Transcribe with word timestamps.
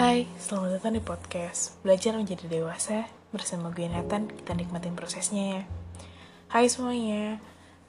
Hai, 0.00 0.24
selamat 0.40 0.80
datang 0.80 0.96
di 0.96 1.04
podcast 1.04 1.76
Belajar 1.84 2.16
Menjadi 2.16 2.48
Dewasa. 2.48 3.04
Bersama 3.36 3.68
gue 3.68 3.84
Nathan, 3.84 4.32
kita 4.32 4.56
nikmatin 4.56 4.96
prosesnya 4.96 5.60
ya. 5.60 5.62
Hai 6.48 6.72
semuanya. 6.72 7.36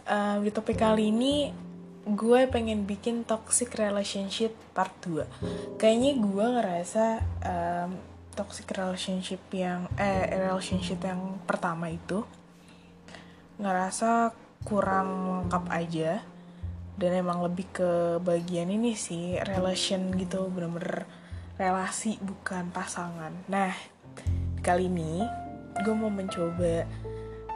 Uh, 0.04 0.44
Di 0.44 0.52
topik 0.52 0.76
kali 0.76 1.08
ini 1.08 1.56
Gue 2.04 2.52
pengen 2.52 2.84
bikin 2.84 3.24
toxic 3.24 3.72
relationship 3.80 4.52
part 4.76 4.92
2 5.08 5.80
Kayaknya 5.80 6.12
gue 6.20 6.46
ngerasa 6.60 7.06
um, 7.48 7.96
Toxic 8.36 8.68
relationship 8.76 9.40
yang 9.56 9.88
Eh, 9.96 10.36
relationship 10.36 11.00
yang 11.08 11.40
pertama 11.48 11.88
itu 11.88 12.28
Ngerasa 13.56 14.36
kurang 14.68 15.48
lengkap 15.48 15.64
aja. 15.72 16.20
Dan 17.00 17.24
emang 17.24 17.40
lebih 17.40 17.72
ke 17.72 18.20
bagian 18.20 18.68
ini 18.68 19.00
sih 19.00 19.40
relation 19.48 20.12
gitu 20.20 20.52
bener-bener 20.52 21.21
relasi 21.60 22.20
bukan 22.22 22.72
pasangan. 22.72 23.34
Nah, 23.52 23.74
kali 24.62 24.88
ini 24.88 25.24
gue 25.82 25.96
mau 25.96 26.12
mencoba 26.12 26.86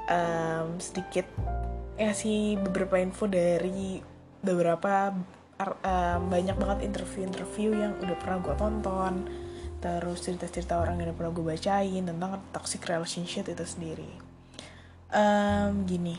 um, 0.09 0.79
sedikit 0.81 1.27
ngasih 1.95 2.59
beberapa 2.59 2.99
info 2.99 3.27
dari 3.29 4.01
beberapa 4.43 5.15
um, 5.59 6.21
banyak 6.27 6.55
banget 6.59 6.79
interview-interview 6.91 7.71
yang 7.75 7.93
udah 7.99 8.17
pernah 8.19 8.39
gue 8.43 8.55
tonton. 8.55 9.13
Terus 9.79 10.17
cerita-cerita 10.25 10.81
orang 10.81 10.97
yang 10.97 11.13
udah 11.13 11.17
pernah 11.17 11.31
gue 11.35 11.45
bacain 11.45 12.03
tentang 12.03 12.41
toxic 12.49 12.81
relationship 12.89 13.45
itu 13.47 13.65
sendiri. 13.65 14.11
Um, 15.13 15.85
gini. 15.85 16.17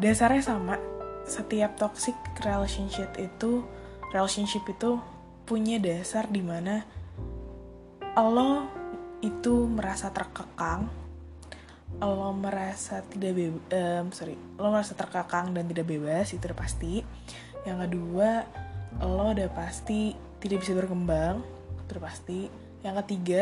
Dasarnya 0.00 0.42
sama. 0.42 0.80
Setiap 1.28 1.76
toxic 1.76 2.16
relationship 2.40 3.12
itu 3.20 3.60
relationship 4.16 4.64
itu 4.64 4.96
punya 5.48 5.80
dasar 5.80 6.28
di 6.28 6.44
mana 6.44 6.84
lo 8.20 8.68
itu 9.24 9.64
merasa 9.64 10.12
terkekang, 10.12 10.92
lo 12.04 12.30
merasa 12.36 13.00
tidak 13.08 13.32
bebas, 13.32 13.64
um, 13.72 14.06
sorry, 14.12 14.36
lo 14.60 14.68
merasa 14.68 14.92
terkekang 14.92 15.56
dan 15.56 15.64
tidak 15.64 15.88
bebas 15.88 16.36
itu 16.36 16.44
udah 16.44 16.58
pasti. 16.58 17.00
Yang 17.64 17.78
kedua, 17.88 18.30
lo 19.00 19.32
udah 19.32 19.48
pasti 19.56 20.12
tidak 20.38 20.68
bisa 20.68 20.76
berkembang, 20.76 21.40
itu 21.80 21.90
udah 21.96 22.04
pasti. 22.04 22.40
Yang 22.84 22.94
ketiga, 23.06 23.40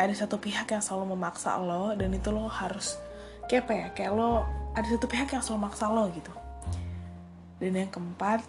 ada 0.00 0.14
satu 0.16 0.40
pihak 0.40 0.66
yang 0.72 0.80
selalu 0.80 1.12
memaksa 1.12 1.60
lo 1.60 1.92
dan 1.92 2.10
itu 2.16 2.32
lo 2.32 2.48
harus 2.48 2.96
kayak 3.52 3.68
apa 3.68 3.72
ya, 3.76 3.86
kayak 3.92 4.12
lo 4.16 4.30
ada 4.72 4.86
satu 4.88 5.06
pihak 5.06 5.28
yang 5.30 5.42
selalu 5.44 5.68
memaksa 5.68 5.92
lo 5.92 6.08
gitu. 6.10 6.32
Dan 7.60 7.78
yang 7.78 7.90
keempat, 7.92 8.42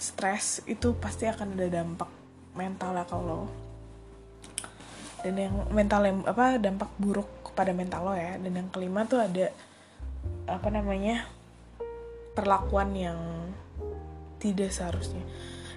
stres 0.00 0.64
itu 0.64 0.96
pasti 0.96 1.28
akan 1.28 1.60
ada 1.60 1.84
dampak 1.84 2.08
mental 2.56 2.96
ya 2.96 3.04
kalau 3.04 3.44
dan 5.20 5.36
yang 5.36 5.54
mental 5.68 6.00
yang 6.08 6.24
apa 6.24 6.56
dampak 6.56 6.88
buruk 6.96 7.28
kepada 7.52 7.76
mental 7.76 8.12
lo 8.12 8.14
ya. 8.16 8.40
Dan 8.40 8.56
yang 8.56 8.68
kelima 8.72 9.04
tuh 9.04 9.20
ada 9.20 9.52
apa 10.48 10.68
namanya 10.72 11.28
perlakuan 12.32 12.96
yang 12.96 13.20
tidak 14.40 14.72
seharusnya. 14.72 15.20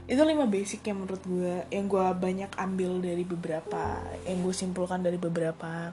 Itu 0.07 0.23
lima 0.23 0.47
basic 0.47 0.83
yang 0.87 1.03
menurut 1.03 1.23
gue 1.23 1.67
yang 1.71 1.91
gue 1.91 2.05
banyak 2.15 2.51
ambil 2.55 3.03
dari 3.03 3.23
beberapa 3.27 3.99
yang 4.23 4.39
gue 4.43 4.55
simpulkan 4.55 5.03
dari 5.03 5.19
beberapa 5.19 5.91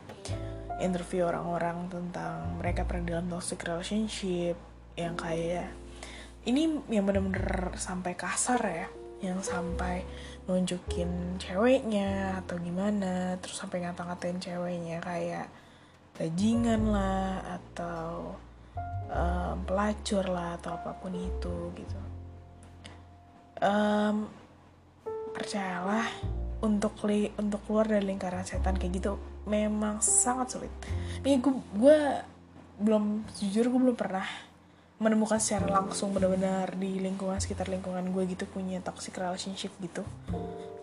interview 0.78 1.27
orang-orang 1.27 1.91
tentang 1.91 2.59
mereka 2.59 2.87
pernah 2.87 3.19
dalam 3.19 3.27
toxic 3.31 3.61
relationship 3.67 4.55
yang 4.94 5.15
kayak 5.19 5.70
ini 6.49 6.81
yang 6.89 7.05
bener-bener 7.05 7.75
sampai 7.77 8.17
kasar 8.17 8.61
ya. 8.65 8.89
Yang 9.21 9.53
sampai 9.53 10.05
nunjukin 10.49 11.37
ceweknya 11.37 12.41
atau 12.45 12.57
gimana. 12.57 13.37
Terus 13.43 13.61
sampai 13.61 13.84
ngata-ngatain 13.84 14.41
ceweknya 14.41 14.99
kayak 15.05 15.49
bajingan 16.17 16.93
lah 16.93 17.61
atau 17.61 18.37
um, 19.09 19.56
pelacur 19.65 20.25
lah 20.29 20.56
atau 20.61 20.77
apa 20.77 20.97
pun 20.97 21.12
itu 21.17 21.56
gitu. 21.77 22.00
Um, 23.61 24.29
percayalah 25.37 26.09
untuk 26.61 26.93
li 27.09 27.33
untuk 27.41 27.65
keluar 27.65 27.89
dari 27.89 28.05
lingkaran 28.05 28.45
setan 28.45 28.77
kayak 28.77 29.00
gitu 29.00 29.17
memang 29.49 30.00
sangat 30.05 30.53
sulit. 30.53 30.73
Ini 31.25 31.41
gue 31.41 31.99
belum 32.81 33.29
jujur 33.37 33.69
gue 33.69 33.81
belum 33.81 33.97
pernah 33.97 34.25
menemukan 35.00 35.41
secara 35.41 35.81
langsung 35.81 36.12
benar-benar 36.12 36.77
di 36.77 37.00
lingkungan 37.00 37.41
sekitar 37.41 37.72
lingkungan 37.72 38.12
gue 38.12 38.37
gitu 38.37 38.44
punya 38.44 38.84
toxic 38.84 39.16
relationship 39.16 39.72
gitu 39.81 40.05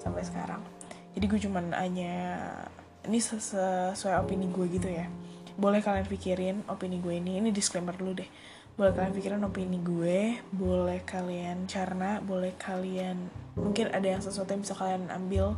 sampai 0.02 0.26
sekarang. 0.26 0.66
Jadi 1.14 1.26
gue 1.30 1.40
cuman 1.46 1.78
hanya 1.78 2.42
ini 3.06 3.22
sesuai 3.22 4.18
opini 4.18 4.50
gue 4.50 4.66
gitu 4.74 4.90
ya. 4.90 5.06
Boleh 5.54 5.86
kalian 5.86 6.10
pikirin 6.10 6.66
opini 6.66 6.98
gue 6.98 7.14
ini 7.14 7.38
ini 7.38 7.54
disclaimer 7.54 7.94
dulu 7.94 8.18
deh. 8.18 8.30
Boleh 8.74 8.94
kalian 8.98 9.14
pikirin 9.14 9.42
opini 9.46 9.78
gue 9.86 10.42
boleh 10.50 11.06
kalian 11.06 11.70
carna 11.70 12.18
boleh 12.18 12.58
kalian 12.58 13.30
mungkin 13.54 13.94
ada 13.94 14.18
yang 14.18 14.22
sesuatu 14.22 14.50
yang 14.54 14.66
bisa 14.66 14.74
kalian 14.78 15.14
ambil 15.14 15.58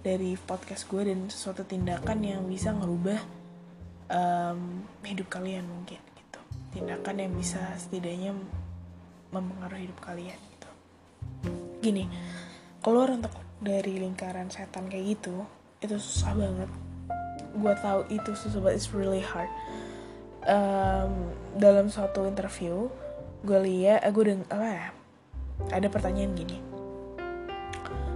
dari 0.00 0.36
podcast 0.40 0.88
gue 0.88 1.12
dan 1.12 1.28
sesuatu 1.28 1.64
tindakan 1.64 2.24
yang 2.24 2.44
bisa 2.48 2.72
ngerubah 2.72 3.20
um, 4.12 4.84
hidup 5.04 5.32
kalian 5.32 5.64
mungkin 5.64 6.11
tindakan 6.72 7.16
yang 7.20 7.32
bisa 7.36 7.60
setidaknya 7.76 8.32
mempengaruhi 9.30 9.88
hidup 9.88 9.98
kalian 10.00 10.38
gitu. 10.56 10.70
Gini 11.84 12.04
keluar 12.82 13.14
untuk 13.14 13.30
dari 13.62 14.02
lingkaran 14.02 14.50
setan 14.50 14.90
kayak 14.90 15.16
gitu 15.16 15.46
itu 15.78 15.94
susah 16.00 16.34
banget. 16.34 16.70
Gue 17.54 17.74
tahu 17.78 18.00
itu 18.10 18.30
susah 18.34 18.58
banget 18.58 18.76
it's 18.80 18.90
really 18.90 19.22
hard. 19.22 19.52
Um, 20.42 21.30
dalam 21.54 21.86
suatu 21.86 22.26
interview 22.26 22.90
gue 23.46 23.58
lihat 23.62 24.02
eh, 24.02 24.10
gue 24.10 24.24
deng 24.34 24.42
apa 24.50 24.66
ya 24.66 24.86
ada 25.70 25.86
pertanyaan 25.86 26.34
gini. 26.34 26.58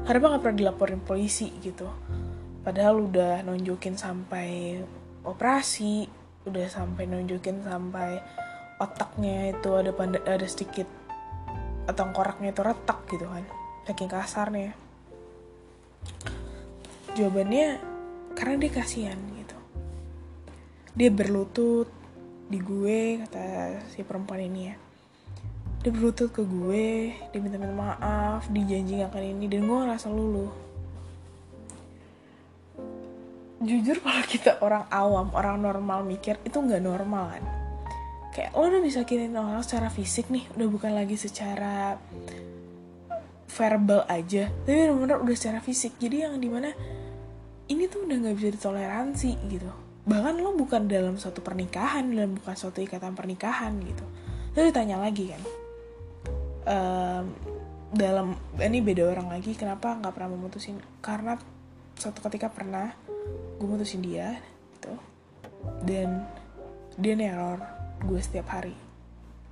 Kenapa 0.06 0.34
nggak 0.34 0.43
pernah 0.43 0.59
dilaporin 0.59 1.03
polisi 1.03 1.50
gitu. 1.62 1.87
Padahal 2.67 3.06
udah 3.06 3.47
nunjukin 3.47 3.94
sampai 3.94 4.83
operasi 5.27 6.06
udah 6.47 6.67
sampai 6.71 7.11
nunjukin 7.11 7.67
sampai 7.67 8.23
otaknya 8.76 9.56
itu 9.56 9.72
ada 9.72 9.91
panda, 9.92 10.20
ada 10.25 10.44
sedikit 10.44 10.88
atau 11.88 12.04
koraknya 12.12 12.53
itu 12.53 12.60
retak 12.60 12.98
gitu 13.09 13.25
kan. 13.25 13.44
Saking 13.88 14.10
kasarnya. 14.10 14.72
Jawabannya 17.16 17.81
karena 18.37 18.54
dia 18.60 18.72
kasihan 18.75 19.16
gitu. 19.16 19.56
Dia 20.92 21.09
berlutut 21.09 21.88
di 22.47 22.60
gue 22.60 23.25
kata 23.25 23.81
si 23.94 24.04
perempuan 24.04 24.44
ini 24.44 24.60
ya. 24.69 24.76
Dia 25.81 25.91
berlutut 25.94 26.34
ke 26.34 26.43
gue 26.43 27.14
dia 27.32 27.41
minta 27.41 27.56
minta 27.56 27.72
maaf 27.72 28.50
dijanji 28.50 29.00
akan 29.00 29.22
ini 29.22 29.47
dan 29.48 29.64
gue 29.64 29.78
ngerasa 29.87 30.10
luluh. 30.12 30.53
Jujur 33.56 34.04
kalau 34.04 34.25
kita 34.28 34.60
orang 34.60 34.84
awam 34.93 35.32
orang 35.32 35.64
normal 35.64 36.04
mikir 36.04 36.37
itu 36.44 36.60
nggak 36.60 36.84
normal 36.84 37.32
kan 37.32 37.66
kayak 38.36 38.52
lo 38.52 38.69
udah 38.69 38.84
disakitin 38.84 39.32
orang 39.32 39.64
secara 39.64 39.88
fisik 39.88 40.28
nih 40.28 40.44
udah 40.60 40.69
bukan 40.69 40.92
lagi 40.92 41.16
secara 41.16 41.97
verbal 43.48 44.04
aja 44.12 44.52
tapi 44.69 44.76
benar-benar 44.76 45.24
udah 45.24 45.32
secara 45.32 45.64
fisik. 45.64 45.97
Jadi 45.97 46.28
yang 46.28 46.36
di 46.36 46.52
mana 46.52 46.69
ini 47.72 47.88
tuh 47.88 48.04
udah 48.04 48.16
nggak 48.20 48.36
bisa 48.36 48.48
ditoleransi 48.52 49.30
gitu. 49.48 49.72
Bahkan 50.04 50.36
lo 50.44 50.52
bukan 50.52 50.84
dalam 50.84 51.16
suatu 51.16 51.41
pernikahan 51.41 52.12
dalam 52.12 52.36
bukan 52.36 52.52
suatu 52.52 52.84
ikatan 52.84 53.16
pernikahan 53.16 53.72
gitu. 53.80 54.04
Lalu 54.52 54.69
ditanya 54.69 55.00
lagi 55.00 55.32
kan 55.32 55.42
um, 56.69 57.25
dalam 57.96 58.37
ini 58.61 58.84
beda 58.84 59.08
orang 59.08 59.32
lagi 59.32 59.56
kenapa 59.56 59.96
nggak 59.96 60.12
pernah 60.12 60.31
memutusin? 60.37 60.76
Karena 61.00 61.40
suatu 61.96 62.20
ketika 62.20 62.52
pernah 62.52 62.93
gue 63.56 63.64
mutusin 63.64 64.05
dia 64.05 64.37
gitu. 64.76 64.93
Dan 65.81 66.28
dia 67.00 67.14
neror 67.16 67.75
gue 68.06 68.23
setiap 68.23 68.55
hari. 68.55 68.73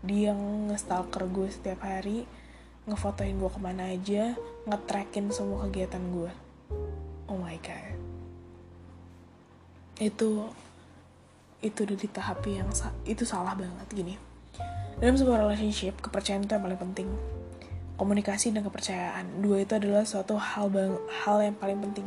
Dia 0.06 0.30
ngestalker 0.32 1.26
gue 1.26 1.50
setiap 1.50 1.82
hari 1.82 2.24
ngefotoin 2.84 3.40
gue 3.40 3.50
ke 3.50 3.60
mana 3.60 3.96
aja 3.96 4.36
ngetrackin 4.68 5.32
semua 5.34 5.66
kegiatan 5.66 6.00
gue. 6.00 6.30
Oh 7.26 7.40
my 7.40 7.58
god. 7.58 7.96
Itu 9.98 10.52
itu 11.64 11.78
udah 11.82 11.96
di 11.96 12.08
tahap 12.12 12.44
yang 12.44 12.68
itu 13.08 13.24
salah 13.26 13.56
banget 13.58 13.88
gini. 13.90 14.14
Dalam 15.00 15.18
sebuah 15.18 15.48
relationship 15.48 15.98
kepercayaan 15.98 16.46
itu 16.46 16.54
yang 16.54 16.64
paling 16.64 16.80
penting. 16.80 17.08
Komunikasi 17.94 18.54
dan 18.54 18.66
kepercayaan 18.66 19.42
dua 19.42 19.62
itu 19.62 19.74
adalah 19.78 20.06
suatu 20.06 20.38
hal 20.38 20.70
bang 20.70 20.94
hal 21.24 21.42
yang 21.42 21.56
paling 21.56 21.78
penting 21.78 22.06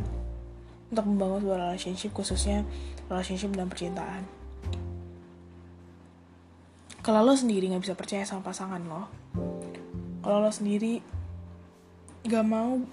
untuk 0.92 1.04
membangun 1.04 1.40
sebuah 1.44 1.60
relationship 1.68 2.12
khususnya 2.16 2.64
relationship 3.12 3.52
dalam 3.56 3.72
percintaan 3.72 4.37
kalau 7.08 7.24
lo 7.24 7.40
sendiri 7.40 7.72
nggak 7.72 7.88
bisa 7.88 7.96
percaya 7.96 8.28
sama 8.28 8.44
pasangan 8.44 8.84
lo 8.84 9.08
kalau 10.20 10.44
lo 10.44 10.52
sendiri 10.52 11.00
gak 12.28 12.44
mau 12.44 12.84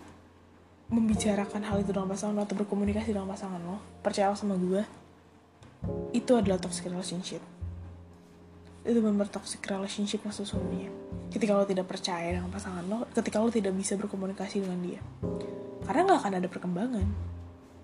membicarakan 0.87 1.66
hal 1.66 1.82
itu 1.82 1.90
dengan 1.90 2.06
pasangan 2.06 2.38
lo 2.38 2.46
atau 2.46 2.55
berkomunikasi 2.55 3.11
dengan 3.11 3.26
pasangan 3.26 3.58
lo 3.58 3.82
percaya 4.06 4.31
sama 4.38 4.55
gue 4.55 4.87
itu 6.14 6.32
adalah 6.32 6.62
toxic 6.62 6.87
relationship. 6.87 7.43
Itu 8.87 9.02
benar 9.02 9.28
toxic 9.28 9.61
relationship 9.66 10.22
yang 10.22 10.32
sesungguhnya. 10.32 10.88
Ketika 11.28 11.52
lo 11.58 11.66
tidak 11.66 11.90
percaya 11.90 12.38
dengan 12.38 12.55
pasangan 12.55 12.87
lo 12.87 13.11
ketika 13.11 13.43
lo 13.43 13.50
tidak 13.50 13.75
bisa 13.75 13.99
berkomunikasi 13.99 14.62
dengan 14.62 14.78
dia 14.78 15.02
karena 15.90 16.06
nggak 16.06 16.19
akan 16.22 16.34
ada 16.38 16.46
perkembangan. 16.46 17.06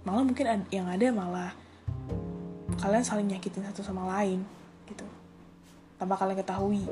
Malah 0.07 0.23
mungkin 0.23 0.47
yang 0.71 0.87
ada 0.87 1.11
malah 1.11 1.51
kalian 2.79 3.03
saling 3.03 3.27
nyakitin 3.27 3.67
satu 3.67 3.83
sama 3.83 4.07
lain 4.15 4.47
gitu 4.87 5.20
tanpa 6.01 6.17
kalian 6.17 6.41
ketahui. 6.41 6.85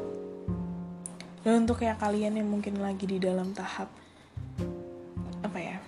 Dan 1.40 1.64
untuk 1.64 1.80
kayak 1.80 1.96
kalian 1.96 2.36
yang 2.36 2.48
mungkin 2.52 2.76
lagi 2.76 3.08
di 3.08 3.16
dalam 3.16 3.56
tahap 3.56 3.88
apa 5.38 5.58
ya 5.62 5.78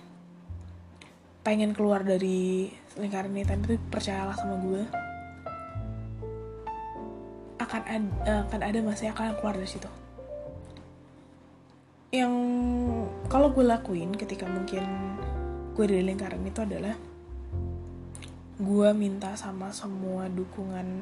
pengen 1.45 1.73
keluar 1.73 2.01
dari 2.01 2.69
lingkaran 2.97 3.33
ini 3.33 3.45
tapi 3.45 3.77
percayalah 3.77 4.33
sama 4.33 4.57
gue. 4.57 4.83
Akan 7.61 7.81
ada, 7.85 8.49
akan 8.49 8.61
ada 8.65 8.79
masa 8.81 9.05
yang 9.05 9.17
kalian 9.17 9.37
keluar 9.37 9.53
dari 9.53 9.69
situ. 9.69 9.89
Yang 12.09 12.33
kalau 13.29 13.53
gue 13.53 13.63
lakuin 13.63 14.17
ketika 14.17 14.49
mungkin 14.49 14.83
gue 15.77 15.85
di 15.85 16.01
lingkaran 16.01 16.41
itu 16.41 16.59
adalah 16.65 16.97
gue 18.61 18.89
minta 18.93 19.33
sama 19.33 19.73
semua 19.73 20.29
dukungan 20.29 21.01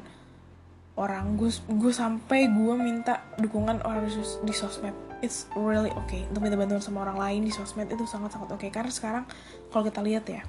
orang. 0.99 1.39
Gue 1.39 1.49
gue 1.71 1.93
sampai 1.95 2.51
gue 2.51 2.75
minta 2.75 3.23
dukungan 3.39 3.87
orang 3.87 4.03
di, 4.05 4.11
sos 4.11 4.43
di 4.43 4.51
sosmed. 4.51 4.93
It's 5.23 5.47
really 5.55 5.91
okay 6.05 6.27
untuk 6.27 6.43
minta 6.43 6.59
bantuan 6.59 6.83
sama 6.83 7.07
orang 7.07 7.19
lain 7.19 7.41
di 7.47 7.51
sosmed 7.51 7.87
itu 7.87 8.03
sangat 8.07 8.35
sangat 8.35 8.55
oke 8.55 8.59
okay. 8.63 8.71
karena 8.71 8.91
sekarang 8.91 9.23
kalau 9.67 9.83
kita 9.83 9.99
lihat 9.99 10.23
ya 10.31 10.43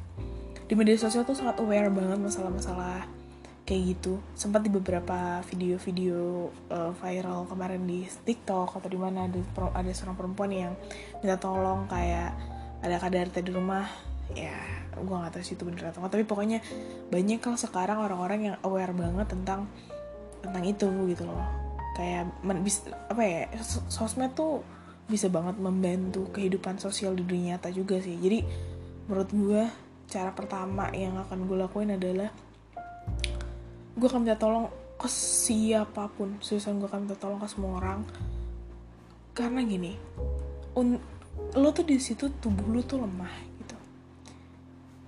di 0.71 0.79
media 0.79 0.95
sosial 0.95 1.27
tuh 1.27 1.35
sangat 1.35 1.59
aware 1.59 1.91
banget 1.91 2.19
masalah-masalah 2.23 3.03
kayak 3.67 3.99
gitu. 3.99 4.23
Sempat 4.35 4.63
di 4.67 4.71
beberapa 4.71 5.43
video-video 5.47 6.51
uh, 6.71 6.95
viral 6.99 7.47
kemarin 7.51 7.83
di 7.87 8.07
TikTok 8.07 8.79
atau 8.79 8.89
di 8.91 8.99
mana 8.99 9.27
ada 9.27 9.39
ada 9.75 9.91
seorang 9.91 10.15
perempuan 10.19 10.51
yang 10.51 10.73
minta 11.23 11.39
tolong 11.39 11.91
kayak 11.91 12.35
ada 12.83 12.97
kadar 13.03 13.27
di 13.31 13.51
rumah. 13.51 13.87
Ya 14.35 14.81
gue 14.95 15.17
gak 15.17 15.33
tahu 15.35 15.43
sih 15.47 15.55
itu 15.55 15.65
bener 15.65 15.91
atau 15.91 16.03
enggak 16.03 16.19
tapi 16.19 16.25
pokoknya 16.27 16.59
banyak 17.09 17.39
kalau 17.39 17.59
sekarang 17.59 17.99
orang-orang 18.03 18.53
yang 18.53 18.57
aware 18.67 18.93
banget 18.93 19.27
tentang 19.31 19.71
tentang 20.41 20.65
itu 20.65 20.89
gitu 21.13 21.25
loh. 21.29 21.45
Kayak 21.97 22.33
men, 22.41 22.65
bis, 22.65 22.85
apa 22.89 23.23
ya 23.23 23.41
sosmed 23.89 24.33
tuh 24.33 24.65
bisa 25.11 25.27
banget 25.27 25.59
membantu 25.59 26.31
kehidupan 26.31 26.79
sosial 26.79 27.13
di 27.19 27.27
dunia 27.27 27.57
nyata 27.57 27.69
juga 27.75 27.99
sih. 27.99 28.17
Jadi 28.17 28.43
menurut 29.11 29.31
gue 29.31 29.63
cara 30.11 30.31
pertama 30.35 30.91
yang 30.95 31.19
akan 31.19 31.47
gue 31.47 31.57
lakuin 31.61 31.95
adalah 31.95 32.31
gue 33.95 34.07
akan 34.07 34.23
minta 34.25 34.39
tolong 34.39 34.71
ke 35.01 35.09
siapa 35.09 36.13
pun 36.13 36.37
seriusan 36.39 36.79
gue 36.79 36.89
akan 36.89 37.09
minta 37.09 37.19
tolong 37.19 37.43
ke 37.43 37.49
semua 37.51 37.79
orang. 37.83 38.01
Karena 39.35 39.63
gini 39.63 39.95
lo 41.57 41.75
tuh 41.75 41.83
di 41.83 41.99
situ 41.99 42.31
tubuh 42.39 42.71
lo 42.71 42.81
tuh 42.87 43.03
lemah 43.03 43.50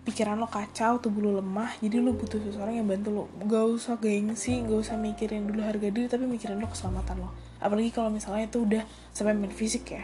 pikiran 0.02 0.34
lo 0.34 0.50
kacau 0.50 0.98
tubuh 0.98 1.22
lo 1.22 1.30
lemah 1.38 1.78
jadi 1.78 2.02
lo 2.02 2.10
butuh 2.18 2.42
seseorang 2.42 2.82
yang 2.82 2.88
bantu 2.90 3.10
lo. 3.14 3.24
Gak 3.46 3.64
usah 3.70 3.94
gengsi 4.02 4.58
gak 4.66 4.78
usah 4.82 4.98
mikirin 4.98 5.46
dulu 5.46 5.62
harga 5.62 5.88
diri 5.94 6.10
tapi 6.10 6.26
mikirin 6.26 6.58
lo 6.58 6.66
keselamatan 6.66 7.22
lo. 7.22 7.30
Apalagi 7.62 7.94
kalau 7.94 8.10
misalnya 8.10 8.50
itu 8.50 8.66
udah 8.66 8.82
sampai 9.14 9.38
main 9.38 9.54
fisik 9.54 9.94
ya 9.94 10.02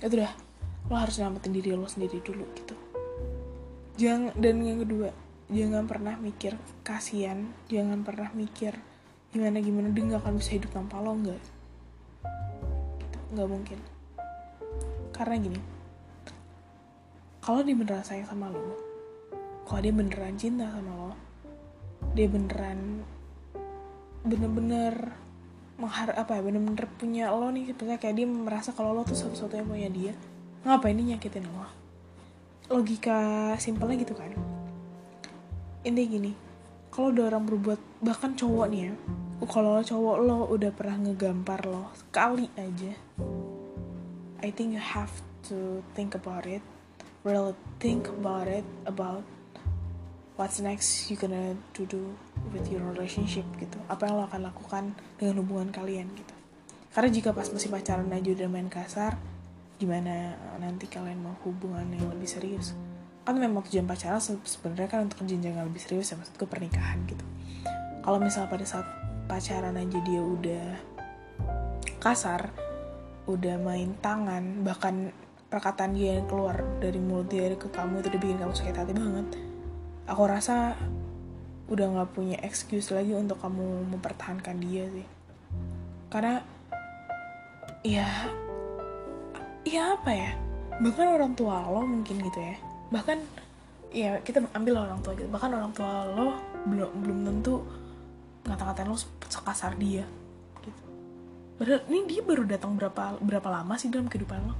itu 0.00 0.16
udah 0.16 0.32
lo 0.90 0.94
harus 0.96 1.20
nyelamatin 1.20 1.52
diri 1.54 1.70
lo 1.76 1.86
sendiri 1.86 2.18
dulu 2.18 2.44
gitu. 2.58 2.74
Jangan 4.00 4.34
dan 4.34 4.56
yang 4.66 4.82
kedua 4.82 5.14
jangan 5.50 5.84
pernah 5.86 6.14
mikir 6.18 6.58
kasihan 6.82 7.50
jangan 7.70 8.02
pernah 8.02 8.30
mikir 8.34 8.78
gimana 9.30 9.62
gimana 9.62 9.90
dia 9.94 10.02
gak 10.10 10.26
akan 10.26 10.34
bisa 10.42 10.58
hidup 10.58 10.74
tanpa 10.74 10.98
lo 10.98 11.14
nggak. 11.14 11.42
Gitu 12.98 13.18
nggak 13.38 13.48
mungkin. 13.48 13.78
Karena 15.14 15.38
gini 15.38 15.60
kalau 17.40 17.64
dia 17.64 17.72
beneran 17.72 18.04
sayang 18.04 18.28
sama 18.28 18.52
lo 18.52 18.89
kalau 19.70 19.86
dia 19.86 19.94
beneran 19.94 20.34
cinta 20.34 20.66
sama 20.66 20.90
lo 20.90 21.14
dia 22.18 22.26
beneran 22.26 23.06
bener-bener 24.26 25.14
menghar 25.78 26.10
apa 26.18 26.34
ya 26.34 26.42
bener-bener 26.42 26.90
punya 26.98 27.30
lo 27.30 27.54
nih 27.54 27.70
sebenarnya 27.70 28.02
kayak 28.02 28.18
dia 28.18 28.26
merasa 28.26 28.74
kalau 28.74 28.90
lo 28.98 29.06
tuh 29.06 29.14
satu-satu 29.14 29.54
yang 29.62 29.70
punya 29.70 29.88
dia 29.94 30.12
ngapain 30.66 30.98
dia 30.98 31.14
nyakitin 31.14 31.46
lo? 31.46 31.70
Logika 32.68 33.54
simpelnya 33.56 33.96
gitu 34.02 34.12
kan. 34.12 34.34
Ini 35.86 36.02
gini 36.04 36.50
kalau 36.90 37.14
ada 37.14 37.30
orang 37.30 37.46
berbuat 37.46 38.02
bahkan 38.02 38.34
cowok 38.34 38.66
nih 38.74 38.90
ya 38.90 38.92
kalau 39.46 39.78
cowok 39.78 40.16
lo 40.26 40.38
udah 40.50 40.70
pernah 40.74 40.98
ngegampar 41.06 41.62
lo 41.64 41.94
sekali 41.94 42.50
aja 42.58 42.92
I 44.42 44.50
think 44.50 44.74
you 44.74 44.82
have 44.82 45.14
to 45.48 45.86
think 45.94 46.18
about 46.18 46.44
it 46.50 46.60
really 47.22 47.54
think 47.78 48.10
about 48.10 48.50
it 48.50 48.66
about 48.84 49.22
what's 50.40 50.56
next 50.64 51.12
you 51.12 51.20
gonna 51.20 51.52
to 51.76 51.84
do 51.84 52.00
with 52.48 52.64
your 52.72 52.80
relationship 52.88 53.44
gitu. 53.60 53.76
Apa 53.92 54.08
yang 54.08 54.16
lo 54.16 54.24
akan 54.24 54.48
lakukan 54.48 54.96
dengan 55.20 55.44
hubungan 55.44 55.68
kalian 55.68 56.08
gitu. 56.16 56.32
Karena 56.96 57.12
jika 57.12 57.36
pas 57.36 57.44
masih 57.52 57.68
pacaran 57.68 58.08
aja 58.08 58.32
udah 58.32 58.48
main 58.48 58.72
kasar 58.72 59.20
gimana 59.76 60.32
nanti 60.56 60.88
kalian 60.88 61.20
mau 61.20 61.36
hubungan 61.44 61.84
yang 61.92 62.08
lebih 62.08 62.24
serius? 62.24 62.72
Kan 63.28 63.36
memang 63.36 63.68
tujuan 63.68 63.84
pacaran 63.84 64.16
sebenarnya 64.16 64.88
kan 64.88 65.04
untuk 65.04 65.20
jenjang 65.28 65.60
yang 65.60 65.68
lebih 65.68 65.84
serius 65.84 66.08
ya 66.08 66.16
maksudku 66.16 66.48
pernikahan 66.48 67.04
gitu. 67.04 67.24
Kalau 68.00 68.16
misalnya 68.16 68.48
pada 68.48 68.64
saat 68.64 68.88
pacaran 69.28 69.76
aja 69.76 69.98
dia 70.00 70.24
udah 70.24 70.66
kasar 72.00 72.48
udah 73.28 73.60
main 73.60 73.92
tangan 74.00 74.64
bahkan 74.64 75.12
perkataan 75.52 75.92
dia 75.92 76.16
yang 76.16 76.24
keluar 76.24 76.64
dari 76.80 76.96
mulut 76.96 77.28
dia 77.28 77.52
ke 77.52 77.68
kamu 77.68 78.00
itu 78.00 78.08
udah 78.08 78.20
bikin 78.24 78.38
kamu 78.40 78.52
sakit 78.56 78.74
hati 78.80 78.96
banget 78.96 79.49
aku 80.10 80.26
rasa 80.26 80.74
udah 81.70 81.86
nggak 81.86 82.10
punya 82.18 82.36
excuse 82.42 82.90
lagi 82.90 83.14
untuk 83.14 83.38
kamu 83.38 83.86
mempertahankan 83.94 84.58
dia 84.58 84.90
sih. 84.90 85.06
Karena 86.10 86.42
ya 87.86 88.26
ya 89.62 89.94
apa 89.94 90.10
ya? 90.10 90.34
Bahkan 90.82 91.06
orang 91.14 91.32
tua 91.38 91.62
lo 91.70 91.86
mungkin 91.86 92.18
gitu 92.26 92.40
ya. 92.42 92.58
Bahkan 92.90 93.18
ya 93.94 94.18
kita 94.26 94.42
ambil 94.50 94.82
orang 94.82 94.98
tua 95.02 95.14
gitu 95.18 95.26
bahkan 95.30 95.50
orang 95.50 95.74
tua 95.74 96.06
lo 96.14 96.38
belum 96.66 96.90
belum 97.02 97.18
tentu 97.26 97.58
ngata-ngatain 98.46 98.90
lo 98.90 98.98
sekasar 99.30 99.78
dia 99.78 100.02
gitu. 100.66 100.82
Padahal 101.54 101.86
ini 101.86 102.10
dia 102.10 102.22
baru 102.26 102.42
datang 102.50 102.74
berapa 102.74 103.14
berapa 103.22 103.46
lama 103.46 103.78
sih 103.78 103.94
dalam 103.94 104.10
kehidupan 104.10 104.42
lo? 104.42 104.58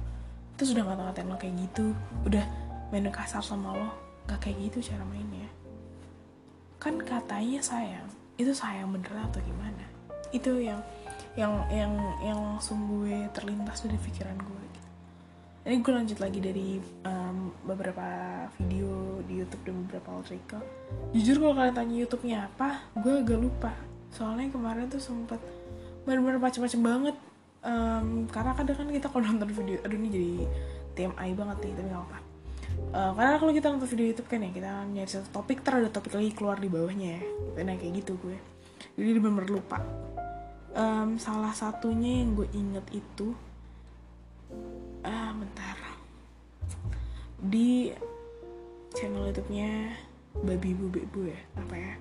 Itu 0.55 0.71
sudah 0.71 0.87
ngata-ngatain 0.87 1.27
lo 1.27 1.35
kayak 1.35 1.55
gitu 1.59 1.91
udah 2.23 2.45
main 2.95 3.11
kasar 3.11 3.43
sama 3.43 3.75
lo 3.75 4.10
gak 4.31 4.47
kayak 4.47 4.71
gitu 4.71 4.95
cara 4.95 5.03
mainnya. 5.03 5.51
Kan 6.79 7.03
katanya 7.03 7.59
sayang 7.59 8.07
itu 8.39 8.55
sayang 8.55 8.95
beneran 8.95 9.27
atau 9.27 9.43
gimana? 9.43 9.85
Itu 10.31 10.55
yang 10.57 10.79
yang 11.35 11.67
yang 11.67 11.91
yang 12.23 12.39
langsung 12.39 12.87
gue 12.87 13.27
terlintas 13.35 13.83
dari 13.83 13.95
pikiran 13.99 14.35
gue 14.35 14.61
gitu. 14.67 14.89
ini 15.63 15.79
gue 15.79 15.93
lanjut 15.93 16.19
lagi 16.19 16.39
dari 16.43 16.81
um, 17.07 17.55
beberapa 17.63 18.03
video 18.59 19.23
di 19.23 19.39
YouTube 19.39 19.63
dan 19.63 19.75
beberapa 19.87 20.19
artikel 20.19 20.59
jujur 21.15 21.39
kalau 21.39 21.55
kalian 21.55 21.75
tanya 21.77 21.95
YouTube-nya 22.03 22.37
apa 22.51 22.69
gue 22.99 23.13
agak 23.19 23.39
lupa. 23.39 23.71
Soalnya 24.11 24.51
kemarin 24.51 24.91
tuh 24.91 24.99
sempat 24.99 25.39
bener-bener 26.03 26.39
macam-macam 26.39 26.81
banget. 26.81 27.17
Um, 27.61 28.25
karena 28.25 28.57
kadang 28.57 28.77
kan 28.79 28.87
kita 28.89 29.07
kalau 29.13 29.21
nonton 29.21 29.53
video 29.53 29.77
aduh 29.85 29.93
ini 29.93 30.09
jadi 30.09 30.33
TMI 30.97 31.29
banget 31.37 31.57
nih 31.61 31.73
tapi 31.77 31.87
gak 31.93 32.01
apa-apa 32.01 32.30
uh, 32.91 33.11
karena 33.15 33.35
kalau 33.39 33.51
kita 33.55 33.67
nonton 33.71 33.89
video 33.89 34.05
YouTube 34.11 34.29
kan 34.29 34.43
ya 34.43 34.51
kita 34.51 34.69
nyari 34.91 35.09
satu 35.09 35.29
topik 35.31 35.63
ter 35.63 35.79
ada 35.79 35.89
topik 35.91 36.13
lagi 36.15 36.31
keluar 36.35 36.57
di 36.59 36.67
bawahnya 36.67 37.19
ya. 37.19 37.21
Nah 37.63 37.75
kayak 37.75 37.93
gitu 38.03 38.17
gue. 38.19 38.37
Jadi 38.99 39.19
bener 39.19 39.47
lupa. 39.47 39.79
Um, 40.71 41.19
salah 41.19 41.51
satunya 41.51 42.23
yang 42.23 42.35
gue 42.35 42.47
inget 42.55 42.85
itu 42.95 43.35
ah 45.03 45.29
uh, 45.29 45.31
bentar. 45.35 45.77
Di 47.41 47.91
channel 48.95 49.31
YouTube-nya 49.31 49.97
babi 50.45 50.71
bu 50.77 50.87
bu 50.91 51.21
ya 51.27 51.39
apa 51.59 51.75
ya? 51.75 51.93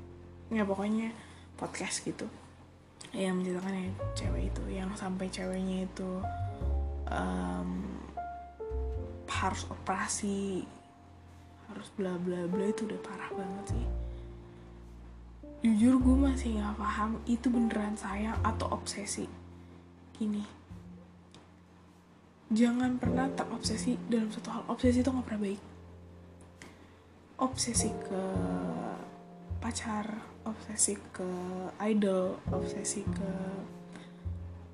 Ya 0.50 0.62
pokoknya 0.66 1.14
podcast 1.58 2.02
gitu. 2.02 2.26
Yang 3.10 3.42
menceritakan 3.42 3.74
yang 3.74 3.94
cewek 4.14 4.42
itu 4.54 4.62
yang 4.70 4.90
sampai 4.94 5.26
ceweknya 5.32 5.88
itu 5.88 6.22
um, 7.10 7.89
harus 9.30 9.62
operasi 9.70 10.66
harus 11.70 11.88
bla 11.94 12.18
bla 12.18 12.50
bla 12.50 12.66
itu 12.66 12.82
udah 12.82 13.00
parah 13.00 13.30
banget 13.30 13.78
sih. 13.78 13.86
Jujur 15.60 16.02
gue 16.02 16.16
masih 16.18 16.58
nggak 16.58 16.76
paham 16.76 17.22
itu 17.30 17.46
beneran 17.46 17.94
sayang 17.94 18.36
atau 18.42 18.66
obsesi. 18.74 19.30
Gini 20.18 20.42
jangan 22.50 22.98
pernah 22.98 23.30
terobsesi 23.30 23.94
dalam 24.10 24.26
satu 24.34 24.50
hal. 24.50 24.62
Obsesi 24.66 24.98
itu 25.00 25.10
nggak 25.14 25.26
pernah 25.30 25.42
baik. 25.46 25.62
Obsesi 27.38 27.88
ke 28.02 28.22
pacar 29.60 30.30
obsesi 30.48 30.96
ke 31.12 31.28
idol 31.84 32.40
obsesi 32.48 33.04
ke 33.04 33.32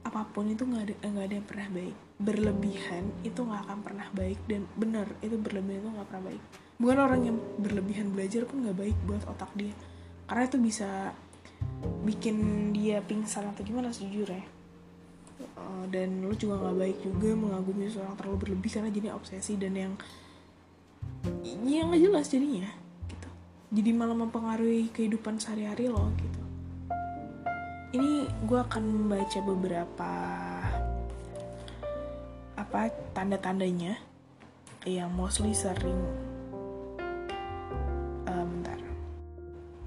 apa 0.07 0.23
pun 0.31 0.47
itu 0.47 0.63
nggak 0.63 0.83
ada 0.87 0.95
nggak 1.11 1.27
ada 1.27 1.35
yang 1.35 1.47
pernah 1.47 1.69
baik 1.75 1.97
berlebihan 2.17 3.13
itu 3.23 3.45
nggak 3.45 3.69
akan 3.69 3.79
pernah 3.85 4.09
baik 4.17 4.41
dan 4.49 4.65
benar 4.73 5.05
itu 5.21 5.37
berlebihan 5.37 5.85
itu 5.85 5.91
nggak 5.93 6.09
pernah 6.09 6.25
baik. 6.33 6.43
Bukan 6.77 6.99
orang 7.01 7.21
yang 7.25 7.37
berlebihan 7.61 8.07
belajar 8.13 8.43
pun 8.49 8.65
nggak 8.65 8.77
baik 8.77 8.97
buat 9.05 9.23
otak 9.29 9.53
dia. 9.57 9.73
Karena 10.27 10.43
itu 10.49 10.59
bisa 10.59 11.13
bikin 12.05 12.37
dia 12.77 13.01
pingsan 13.01 13.49
atau 13.49 13.65
gimana 13.65 13.89
sejujurnya 13.89 14.57
uh, 15.57 15.85
dan 15.93 16.25
lu 16.25 16.35
juga 16.37 16.61
nggak 16.61 16.77
baik 16.77 16.99
juga 17.05 17.29
mengagumi 17.37 17.91
seorang 17.91 18.15
terlalu 18.17 18.37
berlebih 18.49 18.71
karena 18.73 18.91
jadi 18.93 19.09
obsesi 19.13 19.53
dan 19.61 19.75
yang 19.77 19.93
yang 21.67 21.91
nggak 21.91 22.03
jelas 22.03 22.31
jadinya 22.31 22.71
gitu. 23.11 23.29
Jadi 23.75 23.91
malah 23.95 24.15
mempengaruhi 24.15 24.95
kehidupan 24.95 25.43
sehari-hari 25.43 25.91
lo 25.91 26.11
gitu. 26.19 26.43
Ini 27.97 28.29
gue 28.45 28.59
akan 28.61 28.83
membaca 28.83 29.39
beberapa 29.43 30.11
apa 32.77 32.93
tanda-tandanya? 33.17 33.97
Yang 34.85 35.11
mostly 35.17 35.57
sering. 35.57 35.97
Uh, 38.29 38.45
bentar. 38.45 38.77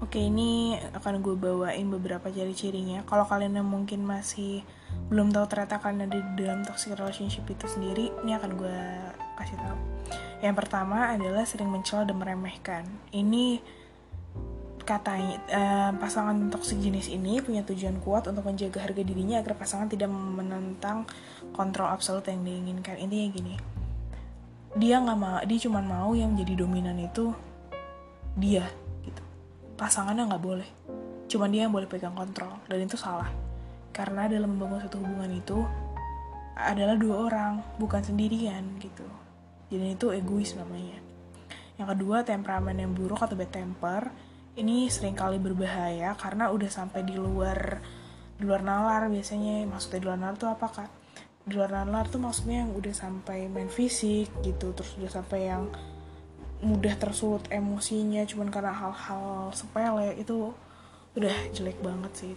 Oke 0.02 0.18
ini 0.18 0.74
akan 0.90 1.22
gue 1.22 1.38
bawain 1.38 1.86
beberapa 1.86 2.34
ciri-cirinya. 2.34 3.06
Kalau 3.06 3.22
kalian 3.30 3.62
yang 3.62 3.70
mungkin 3.70 4.02
masih 4.02 4.66
belum 5.06 5.30
tahu 5.30 5.46
ternyata 5.46 5.78
kalian 5.78 6.10
ada 6.10 6.18
di 6.18 6.42
dalam 6.42 6.66
toxic 6.66 6.98
relationship 6.98 7.46
itu 7.46 7.70
sendiri 7.70 8.10
ini 8.26 8.34
akan 8.34 8.58
gue 8.58 8.78
kasih 9.38 9.54
tahu. 9.54 9.78
Yang 10.42 10.54
pertama 10.58 11.14
adalah 11.14 11.46
sering 11.46 11.70
mencela 11.70 12.02
dan 12.02 12.18
meremehkan. 12.18 12.90
Ini 13.14 13.62
katanya 14.90 15.38
uh, 15.54 15.90
pasangan 16.02 16.50
toksik 16.50 16.82
jenis 16.82 17.06
ini 17.14 17.38
punya 17.38 17.62
tujuan 17.62 18.02
kuat 18.02 18.26
untuk 18.26 18.42
menjaga 18.42 18.82
harga 18.82 19.06
dirinya 19.06 19.38
agar 19.38 19.54
pasangan 19.54 19.86
tidak 19.86 20.10
menentang 20.10 21.06
kontrol 21.54 21.86
absolut 21.86 22.26
yang 22.26 22.42
diinginkan. 22.42 22.98
Intinya 22.98 23.26
gini 23.30 23.54
dia 24.70 25.02
nggak 25.02 25.18
mau 25.18 25.38
dia 25.46 25.58
cuma 25.66 25.82
mau 25.82 26.14
yang 26.14 26.34
jadi 26.34 26.66
dominan 26.66 26.98
itu 26.98 27.30
dia 28.34 28.66
gitu. 29.06 29.22
Pasangannya 29.78 30.26
nggak 30.26 30.42
boleh 30.42 30.68
cuma 31.30 31.46
dia 31.46 31.70
yang 31.70 31.74
boleh 31.74 31.86
pegang 31.86 32.18
kontrol 32.18 32.58
dan 32.66 32.82
itu 32.82 32.98
salah. 32.98 33.30
Karena 33.94 34.26
dalam 34.26 34.58
membangun 34.58 34.82
satu 34.82 34.98
hubungan 34.98 35.30
itu 35.30 35.62
adalah 36.58 36.98
dua 36.98 37.30
orang 37.30 37.62
bukan 37.78 38.02
sendirian 38.02 38.66
gitu. 38.82 39.06
Jadi 39.70 39.94
itu 39.94 40.10
egois 40.10 40.50
namanya. 40.58 40.98
Yang 41.78 41.88
kedua 41.94 42.26
temperamen 42.26 42.74
yang 42.74 42.90
buruk 42.90 43.22
atau 43.22 43.38
bad 43.38 43.54
temper 43.54 44.29
ini 44.58 44.90
sering 44.90 45.14
kali 45.14 45.38
berbahaya 45.38 46.18
karena 46.18 46.50
udah 46.50 46.70
sampai 46.70 47.06
di 47.06 47.14
luar 47.14 47.78
di 48.40 48.42
luar 48.48 48.64
nalar 48.64 49.06
biasanya. 49.12 49.68
Maksudnya 49.68 49.98
di 50.02 50.06
luar 50.06 50.18
nalar 50.18 50.36
tuh 50.40 50.50
apa 50.50 50.66
kak? 50.66 50.90
Di 51.46 51.52
luar 51.54 51.70
nalar 51.70 52.08
tuh 52.10 52.18
maksudnya 52.18 52.66
yang 52.66 52.72
udah 52.74 52.94
sampai 52.94 53.46
main 53.46 53.70
fisik 53.70 54.30
gitu 54.42 54.72
terus 54.74 54.96
udah 54.98 55.12
sampai 55.12 55.50
yang 55.50 55.70
mudah 56.60 56.92
tersulut 57.00 57.48
emosinya 57.48 58.20
cuman 58.28 58.52
karena 58.52 58.76
hal-hal 58.76 59.48
sepele 59.56 60.12
itu 60.20 60.52
udah 61.16 61.36
jelek 61.54 61.78
banget 61.80 62.12
sih. 62.14 62.34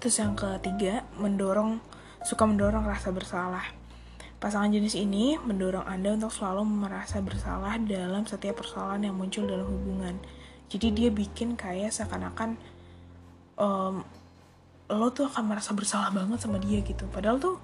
Terus 0.00 0.16
yang 0.16 0.32
ketiga 0.32 1.04
mendorong 1.20 1.76
suka 2.24 2.48
mendorong 2.48 2.88
rasa 2.88 3.12
bersalah. 3.12 3.64
Pasangan 4.40 4.72
jenis 4.72 4.96
ini 4.96 5.36
mendorong 5.36 5.84
Anda 5.84 6.16
untuk 6.16 6.32
selalu 6.32 6.64
merasa 6.64 7.20
bersalah 7.20 7.76
dalam 7.84 8.24
setiap 8.24 8.64
persoalan 8.64 9.04
yang 9.04 9.12
muncul 9.12 9.44
dalam 9.44 9.68
hubungan. 9.68 10.16
Jadi 10.70 10.86
dia 10.94 11.08
bikin 11.10 11.58
kayak 11.58 11.90
seakan-akan 11.90 12.54
um, 13.58 14.06
lo 14.90 15.08
tuh 15.10 15.26
akan 15.26 15.50
merasa 15.50 15.74
bersalah 15.74 16.14
banget 16.14 16.38
sama 16.38 16.62
dia 16.62 16.78
gitu. 16.80 17.04
Padahal 17.10 17.42
tuh 17.42 17.58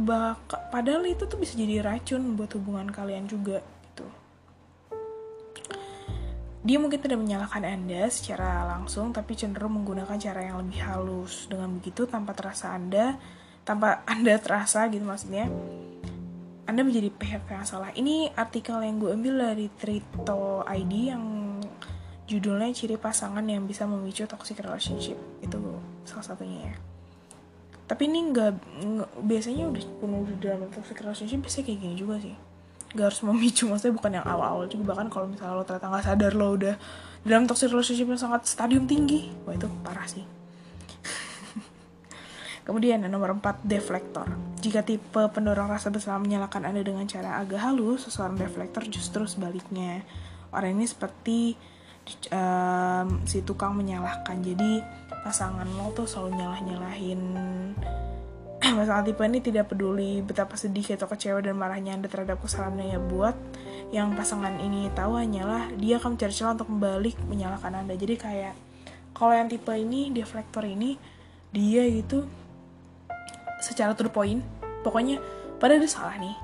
bak 0.00 0.40
padahal 0.70 1.04
itu 1.04 1.26
tuh 1.26 1.36
bisa 1.36 1.58
jadi 1.58 1.84
racun 1.84 2.38
buat 2.38 2.52
hubungan 2.56 2.88
kalian 2.92 3.24
juga 3.24 3.64
gitu. 3.88 4.06
Dia 6.60 6.76
mungkin 6.76 7.00
tidak 7.00 7.16
menyalahkan 7.16 7.64
Anda 7.64 8.12
secara 8.12 8.68
langsung, 8.68 9.16
tapi 9.16 9.32
cenderung 9.32 9.80
menggunakan 9.80 10.20
cara 10.20 10.44
yang 10.44 10.60
lebih 10.60 10.84
halus. 10.84 11.48
Dengan 11.48 11.80
begitu, 11.80 12.04
tanpa 12.04 12.36
terasa 12.36 12.76
Anda 12.76 13.16
tanpa 13.64 14.02
anda 14.12 14.34
terasa 14.40 14.88
gitu 14.88 15.04
maksudnya 15.04 15.48
anda 16.70 16.86
menjadi 16.86 17.10
pihak 17.10 17.50
yang 17.50 17.66
salah. 17.66 17.90
Ini 17.90 18.30
artikel 18.38 18.78
yang 18.78 19.02
gue 19.02 19.10
ambil 19.10 19.42
dari 19.42 19.66
Trito 19.74 20.62
ID 20.62 20.92
yang 21.10 21.24
judulnya 22.30 22.70
ciri 22.70 22.94
pasangan 22.94 23.42
yang 23.42 23.66
bisa 23.66 23.90
memicu 23.90 24.22
toxic 24.30 24.62
relationship. 24.62 25.18
Itu 25.42 25.58
salah 26.06 26.22
satunya 26.22 26.70
ya. 26.70 26.74
Tapi 27.90 28.06
ini 28.06 28.30
nggak 28.30 28.52
biasanya 29.18 29.66
udah 29.66 29.82
penuh 29.98 30.22
di 30.30 30.34
dalam 30.38 30.70
toxic 30.70 31.02
relationship 31.02 31.42
bisa 31.42 31.58
kayak 31.66 31.82
gini 31.82 31.98
juga 31.98 32.22
sih. 32.22 32.38
Gak 32.94 33.10
harus 33.10 33.20
memicu 33.26 33.66
maksudnya 33.66 33.94
bukan 33.98 34.12
yang 34.22 34.26
awal-awal 34.30 34.70
juga. 34.70 34.94
Bahkan 34.94 35.10
kalau 35.10 35.26
misalnya 35.26 35.58
lo 35.58 35.66
ternyata 35.66 35.90
nggak 35.90 36.04
sadar 36.06 36.32
lo 36.38 36.54
udah 36.54 36.74
dalam 37.26 37.50
toxic 37.50 37.74
relationship 37.74 38.06
yang 38.06 38.22
sangat 38.22 38.46
stadium 38.46 38.86
tinggi 38.86 39.26
wah 39.42 39.58
itu 39.58 39.66
parah 39.82 40.06
sih. 40.06 40.22
Kemudian 42.66 43.02
yang 43.02 43.10
nomor 43.10 43.34
4, 43.34 43.66
deflektor. 43.66 44.30
Jika 44.60 44.84
tipe 44.84 45.22
pendorong 45.32 45.72
rasa 45.72 45.88
bersalah 45.88 46.20
menyalahkan 46.20 46.68
Anda 46.68 46.84
dengan 46.84 47.08
cara 47.08 47.40
agak 47.40 47.64
halus, 47.64 48.04
seseorang 48.04 48.36
deflektor 48.36 48.84
justru 48.92 49.24
sebaliknya. 49.24 50.04
Orang 50.52 50.76
ini 50.76 50.84
seperti 50.84 51.56
um, 52.28 53.24
si 53.24 53.40
tukang 53.40 53.72
menyalahkan. 53.72 54.36
Jadi 54.44 54.84
pasangan 55.24 55.64
lo 55.64 55.92
tuh 55.96 56.04
selalu 56.08 56.40
nyalah-nyalahin 56.40 57.20
Masalah 58.76 59.04
tipe 59.04 59.20
ini 59.24 59.40
tidak 59.40 59.72
peduli 59.72 60.20
betapa 60.20 60.56
sedih 60.56 60.84
atau 60.96 61.08
kecewa 61.08 61.40
dan 61.40 61.56
marahnya 61.56 61.96
Anda 61.96 62.08
terhadap 62.12 62.40
kesalahan 62.44 62.76
yang 62.80 63.04
buat 63.08 63.36
yang 63.90 64.14
pasangan 64.14 64.60
ini 64.62 64.86
tahu 64.94 65.18
hanyalah 65.18 65.72
dia 65.74 65.98
akan 65.98 66.14
mencari 66.14 66.30
celah 66.30 66.54
untuk 66.54 66.68
membalik 66.68 67.16
menyalahkan 67.26 67.72
Anda. 67.72 67.96
Jadi 67.96 68.14
kayak 68.20 68.54
kalau 69.16 69.32
yang 69.32 69.48
tipe 69.48 69.72
ini 69.72 70.12
deflektor 70.12 70.68
ini 70.68 71.00
dia 71.50 71.82
itu 71.88 72.22
secara 73.60 73.94
the 73.94 74.08
point. 74.08 74.42
Pokoknya 74.80 75.20
pada 75.60 75.76
dia 75.76 75.86
salah 75.86 76.16
nih. 76.16 76.36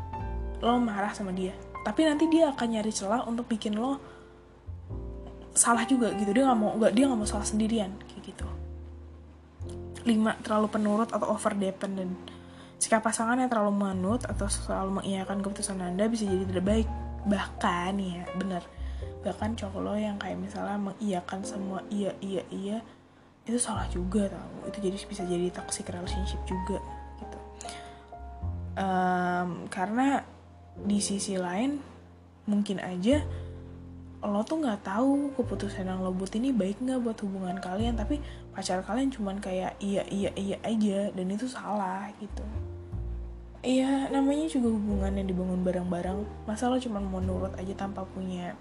Lo 0.61 0.76
marah 0.76 1.12
sama 1.16 1.32
dia. 1.32 1.56
Tapi 1.82 2.04
nanti 2.04 2.28
dia 2.28 2.52
akan 2.52 2.66
nyari 2.76 2.92
celah 2.92 3.25
untuk 3.25 3.49
bikin 3.49 3.76
lo 3.76 3.99
salah 5.56 5.88
juga 5.88 6.12
gitu. 6.14 6.30
Dia 6.37 6.46
nggak 6.52 6.58
mau 6.58 6.76
nggak 6.76 6.92
dia 6.92 7.04
nggak 7.08 7.18
mau 7.18 7.28
salah 7.28 7.49
sendirian 7.49 7.96
kayak 8.06 8.23
gitu. 8.32 8.46
Lima 10.06 10.37
terlalu 10.44 10.68
penurut 10.70 11.11
atau 11.11 11.32
over 11.32 11.56
dependent 11.56 12.37
sikap 12.76 13.00
pasangan 13.00 13.40
yang 13.40 13.49
terlalu 13.49 13.73
manut 13.73 14.23
atau 14.28 14.46
selalu 14.52 15.00
mengiyakan 15.00 15.40
keputusan 15.40 15.80
anda 15.80 16.04
bisa 16.06 16.28
jadi 16.28 16.44
tidak 16.44 16.64
baik. 16.64 16.88
Bahkan 17.26 17.92
ya 17.99 18.25
bener 18.37 18.62
bahkan 19.26 19.58
cowok 19.58 19.80
lo 19.82 19.99
yang 19.99 20.14
kayak 20.23 20.38
misalnya 20.38 20.78
mengiyakan 20.78 21.42
semua 21.42 21.82
iya 21.90 22.14
iya 22.23 22.46
iya 22.54 22.78
itu 23.42 23.58
salah 23.58 23.87
juga 23.90 24.30
tau. 24.30 24.70
Itu 24.70 24.78
jadi 24.78 24.94
bisa 24.94 25.23
jadi 25.26 25.50
toxic 25.50 25.88
relationship 25.90 26.38
juga 26.46 26.78
um, 28.76 29.66
karena 29.73 30.23
di 30.76 31.00
sisi 31.00 31.40
lain 31.40 31.80
mungkin 32.47 32.78
aja 32.78 33.25
lo 34.26 34.42
tuh 34.42 34.59
nggak 34.59 34.87
tahu 34.87 35.33
keputusan 35.38 35.87
yang 35.87 36.00
lo 36.02 36.11
buat 36.11 36.33
ini 36.35 36.50
baik 36.50 36.83
nggak 36.83 37.00
buat 37.04 37.18
hubungan 37.23 37.61
kalian 37.61 37.95
tapi 37.95 38.18
pacar 38.50 38.83
kalian 38.83 39.12
cuman 39.12 39.38
kayak 39.38 39.76
iya 39.78 40.02
iya 40.09 40.33
iya 40.35 40.56
aja 40.64 41.12
dan 41.12 41.26
itu 41.30 41.47
salah 41.47 42.11
gitu. 42.18 42.42
Iya 43.66 44.11
namanya 44.14 44.47
juga 44.47 44.71
hubungan 44.73 45.11
yang 45.14 45.26
dibangun 45.26 45.62
bareng-bareng. 45.66 46.47
Masa 46.47 46.71
lo 46.71 46.78
cuma 46.78 47.02
mau 47.02 47.18
nurut 47.18 47.54
aja 47.59 47.75
tanpa 47.75 48.06
punya 48.06 48.54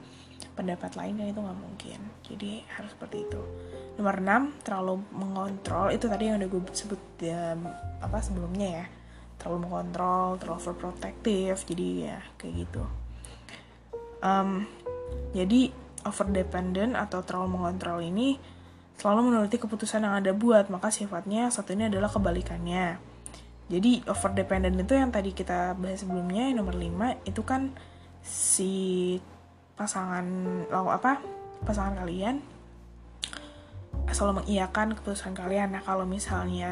pendapat 0.58 0.98
lain 0.98 1.18
kan 1.18 1.28
itu 1.30 1.40
nggak 1.42 1.62
mungkin. 1.62 2.00
Jadi 2.26 2.52
harus 2.74 2.92
seperti 2.94 3.26
itu. 3.26 3.42
Nomor 4.02 4.18
6 4.18 4.66
terlalu 4.66 4.96
mengontrol. 5.14 5.94
Itu 5.94 6.10
tadi 6.10 6.30
yang 6.30 6.42
udah 6.42 6.50
gue 6.50 6.62
sebut 6.74 7.02
ya, 7.22 7.54
apa 8.02 8.18
sebelumnya 8.18 8.84
ya 8.84 8.86
terlalu 9.38 9.70
mengontrol 9.70 10.39
terlalu 10.39 10.58
overprotective 10.60 11.60
jadi 11.68 11.88
ya 12.12 12.20
kayak 12.39 12.54
gitu. 12.65 12.84
Um, 14.25 14.65
jadi 15.36 15.70
over 16.06 16.27
dependent 16.32 16.94
atau 16.98 17.22
terlalu 17.25 17.60
mengontrol 17.60 18.01
ini 18.01 18.38
selalu 18.96 19.27
menuruti 19.27 19.60
keputusan 19.60 20.08
yang 20.08 20.15
ada 20.15 20.32
buat 20.32 20.72
maka 20.72 20.88
sifatnya 20.88 21.51
satu 21.51 21.75
ini 21.75 21.92
adalah 21.92 22.08
kebalikannya. 22.08 22.98
Jadi 23.65 24.06
over 24.06 24.32
dependent 24.32 24.77
itu 24.77 24.94
yang 24.94 25.10
tadi 25.10 25.34
kita 25.34 25.74
bahas 25.75 26.06
sebelumnya 26.06 26.54
yang 26.54 26.62
nomor 26.62 26.77
5 26.77 27.25
itu 27.25 27.42
kan 27.42 27.74
si 28.22 29.18
pasangan 29.75 30.24
lalu 30.72 30.89
apa 30.94 31.20
pasangan 31.65 32.00
kalian 32.00 32.39
selalu 34.13 34.46
mengiyakan 34.46 34.96
keputusan 34.96 35.34
kalian. 35.34 35.75
Nah 35.75 35.82
kalau 35.82 36.06
misalnya 36.06 36.72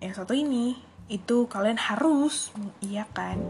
yang 0.00 0.16
satu 0.16 0.32
ini 0.32 0.74
itu 1.10 1.50
kalian 1.50 1.76
harus 1.76 2.54
mengiyakan 2.54 3.42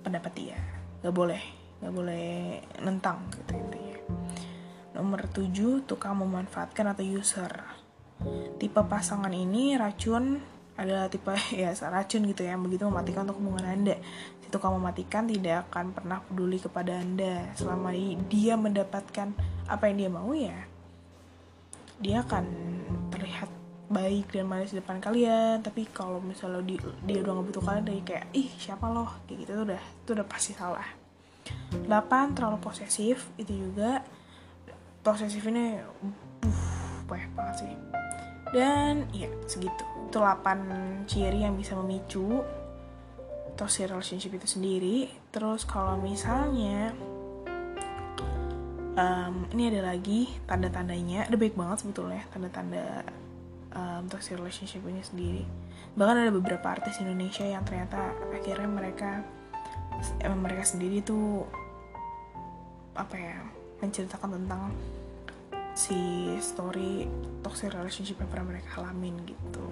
pendapat 0.00 0.32
dia. 0.32 0.58
Gak 1.04 1.12
boleh 1.12 1.42
nggak 1.76 1.92
boleh 1.92 2.64
nentang 2.80 3.28
gitu 3.36 3.52
intinya. 3.52 3.98
Nomor 4.96 5.28
7 5.28 5.84
tukang 5.84 6.16
memanfaatkan 6.16 6.88
atau 6.96 7.04
user. 7.04 7.52
Tipe 8.56 8.80
pasangan 8.80 9.28
ini 9.28 9.76
racun 9.76 10.40
adalah 10.76 11.12
tipe 11.12 11.36
ya 11.60 11.76
racun 11.76 12.24
gitu 12.32 12.48
ya 12.48 12.56
begitu 12.56 12.88
mematikan 12.88 13.28
untuk 13.28 13.44
hubungan 13.44 13.68
anda. 13.68 13.96
Si 14.40 14.48
tukang 14.48 14.72
mematikan 14.80 15.28
tidak 15.28 15.68
akan 15.68 15.92
pernah 15.92 16.24
peduli 16.24 16.56
kepada 16.56 16.96
anda. 16.96 17.52
Selama 17.60 17.92
dia 18.32 18.56
mendapatkan 18.56 19.36
apa 19.68 19.84
yang 19.92 19.96
dia 20.00 20.10
mau 20.10 20.32
ya 20.32 20.56
dia 21.96 22.20
akan 22.20 22.44
terlihat 23.08 23.48
baik 23.86 24.34
dan 24.34 24.50
manis 24.50 24.74
di 24.74 24.82
depan 24.82 24.98
kalian 24.98 25.62
tapi 25.62 25.86
kalau 25.94 26.18
misalnya 26.18 26.58
di, 26.66 26.74
dia 27.06 27.22
udah 27.22 27.32
nggak 27.38 27.62
kalian 27.62 27.86
dari 27.86 28.02
kayak 28.02 28.26
ih 28.34 28.50
siapa 28.58 28.90
loh? 28.90 29.10
Kayak 29.26 29.38
gitu 29.46 29.50
tuh 29.54 29.64
udah 29.70 29.82
itu 29.82 30.10
udah 30.14 30.26
pasti 30.26 30.52
salah. 30.54 30.88
8 31.86 32.34
terlalu 32.34 32.58
posesif 32.58 33.30
itu 33.38 33.52
juga. 33.54 34.02
Posesif 35.06 35.46
ini 35.46 35.78
uh, 35.78 36.98
banyak 37.06 37.30
banget 37.38 37.54
sih. 37.62 37.72
Dan 38.50 39.06
iya 39.14 39.30
segitu. 39.46 39.82
Itu 40.10 40.18
8 40.18 41.06
ciri 41.06 41.46
yang 41.46 41.54
bisa 41.54 41.78
memicu 41.78 42.42
toxic 43.54 43.86
relationship 43.86 44.34
itu 44.34 44.46
sendiri. 44.58 44.98
Terus 45.30 45.62
kalau 45.62 45.94
misalnya 45.98 46.90
um, 48.98 49.46
ini 49.54 49.70
ada 49.70 49.94
lagi 49.94 50.26
tanda-tandanya. 50.50 51.30
Ada 51.30 51.36
baik 51.38 51.54
banget 51.54 51.86
sebetulnya 51.86 52.22
tanda-tanda 52.34 53.06
um, 53.76 54.02
toxic 54.08 54.40
relationship 54.40 54.80
ini 54.88 55.04
sendiri. 55.04 55.44
Bahkan 55.94 56.16
ada 56.26 56.32
beberapa 56.32 56.66
artis 56.72 56.98
Indonesia 57.04 57.44
yang 57.44 57.62
ternyata 57.62 58.16
akhirnya 58.32 58.68
mereka 58.68 59.20
emang 60.24 60.40
mereka 60.44 60.64
sendiri 60.64 61.04
tuh 61.04 61.44
apa 62.96 63.16
ya 63.16 63.36
menceritakan 63.84 64.40
tentang 64.40 64.72
si 65.76 66.32
story 66.40 67.04
toxic 67.44 67.68
relationship 67.76 68.16
yang 68.16 68.30
pernah 68.32 68.56
mereka 68.56 68.80
alamin 68.80 69.20
gitu. 69.28 69.68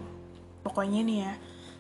Pokoknya 0.60 1.00
nih 1.00 1.18
ya 1.24 1.32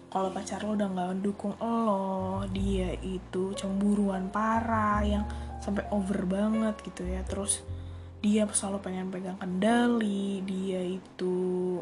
kalau 0.08 0.32
pacar 0.32 0.64
lo 0.64 0.78
udah 0.78 0.88
nggak 0.88 1.08
mendukung 1.12 1.52
lo 1.60 2.46
dia 2.48 2.96
itu 3.04 3.52
cemburuan 3.52 4.32
parah 4.32 5.04
yang 5.04 5.24
sampai 5.60 5.84
over 5.92 6.24
banget 6.24 6.76
gitu 6.84 7.04
ya. 7.04 7.20
Terus 7.28 7.60
dia 8.24 8.48
selalu 8.48 8.80
pengen 8.80 9.12
pegang 9.12 9.36
kendali 9.36 10.40
dia 10.48 10.80
itu 10.80 11.76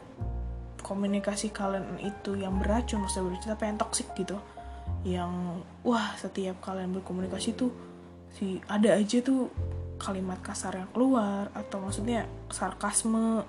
komunikasi 0.83 1.55
kalian 1.55 2.03
itu 2.03 2.35
yang 2.35 2.59
beracun 2.59 3.07
maksudnya 3.07 3.55
tapi 3.55 3.71
yang 3.71 3.79
toxic 3.79 4.11
gitu. 4.19 4.35
Yang 5.07 5.63
wah 5.87 6.19
setiap 6.19 6.59
kalian 6.59 6.91
berkomunikasi 6.99 7.55
tuh 7.55 7.71
si 8.35 8.59
ada 8.67 8.99
aja 8.99 9.23
tuh 9.23 9.47
kalimat 10.03 10.43
kasar 10.43 10.75
yang 10.75 10.91
keluar 10.91 11.47
atau 11.55 11.79
maksudnya 11.79 12.27
sarkasme 12.51 13.47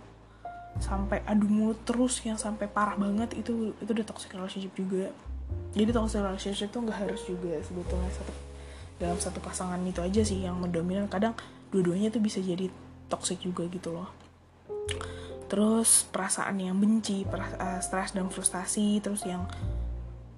sampai 0.78 1.26
adu 1.26 1.50
mulut 1.50 1.82
terus 1.86 2.22
yang 2.22 2.38
sampai 2.38 2.70
parah 2.70 2.94
banget 2.94 3.34
itu 3.34 3.74
itu 3.82 3.90
udah 3.90 4.06
toxic 4.06 4.30
relationship 4.38 4.74
juga. 4.78 5.10
Jadi 5.74 5.90
toxic 5.90 6.22
relationship 6.22 6.70
tuh 6.70 6.86
nggak 6.86 7.10
harus 7.10 7.22
juga 7.26 7.58
sebetulnya 7.66 8.14
satu 8.14 8.34
dalam 9.02 9.18
satu 9.18 9.42
pasangan 9.42 9.82
itu 9.82 9.98
aja 10.06 10.22
sih 10.22 10.46
yang 10.46 10.62
mendominan. 10.62 11.10
Kadang 11.10 11.34
dua-duanya 11.74 12.14
tuh 12.14 12.22
bisa 12.22 12.38
jadi 12.38 12.70
toxic 13.14 13.38
juga 13.46 13.70
gitu 13.70 13.94
loh. 13.94 14.10
Terus 15.46 16.10
perasaan 16.10 16.58
yang 16.58 16.82
benci 16.82 17.22
uh, 17.30 17.78
stres 17.78 18.18
dan 18.18 18.34
frustasi 18.34 18.98
terus 19.06 19.22
yang 19.30 19.46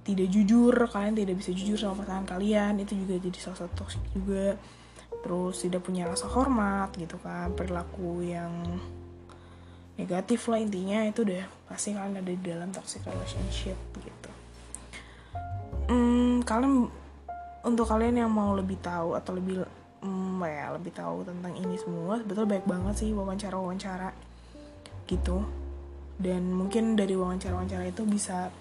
tidak 0.04 0.28
jujur 0.30 0.76
kalian 0.92 1.16
tidak 1.16 1.40
bisa 1.40 1.56
jujur 1.56 1.80
sama 1.80 2.04
pasangan 2.04 2.28
kalian 2.38 2.78
itu 2.84 2.94
juga 2.94 3.18
jadi 3.24 3.38
salah 3.40 3.60
satu 3.64 3.74
toxic 3.88 4.04
juga. 4.12 4.60
Terus 5.24 5.56
tidak 5.64 5.82
punya 5.88 6.06
rasa 6.06 6.28
hormat 6.28 6.92
gitu 7.00 7.16
kan 7.24 7.56
perilaku 7.56 8.22
yang 8.22 8.52
negatif 9.96 10.52
lah 10.52 10.60
intinya 10.60 11.08
itu 11.08 11.24
deh 11.24 11.42
pasti 11.72 11.96
kalian 11.96 12.20
ada 12.20 12.28
di 12.28 12.44
dalam 12.44 12.70
toxic 12.76 13.02
relationship 13.08 13.80
gitu. 14.04 14.32
Hmm, 15.88 16.44
kalian 16.44 16.92
untuk 17.66 17.88
kalian 17.90 18.22
yang 18.22 18.32
mau 18.32 18.54
lebih 18.54 18.78
tahu 18.84 19.18
atau 19.18 19.34
lebih 19.34 19.66
hmm, 20.06 20.46
ya 20.46 20.70
lebih 20.78 20.94
tahu 20.94 21.26
tentang 21.26 21.54
ini 21.58 21.76
semua. 21.82 22.22
Betul 22.22 22.46
baik 22.46 22.70
banget 22.70 23.02
sih 23.02 23.10
wawancara 23.12 23.58
wawancara 23.58 24.14
gitu. 25.10 25.42
Dan 26.16 26.54
mungkin 26.54 26.94
dari 26.94 27.18
wawancara 27.18 27.58
wawancara 27.58 27.90
itu 27.90 28.06
bisa 28.06 28.54